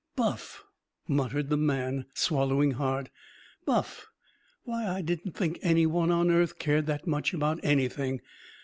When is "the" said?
1.51-1.57